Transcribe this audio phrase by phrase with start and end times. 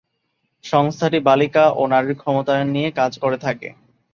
[0.63, 3.69] সংস্থাটি বালিকা ও নারীর ক্ষমতায়ন নিয়ে কাজ করে থাকে।